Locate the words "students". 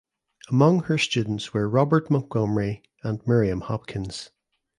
0.97-1.53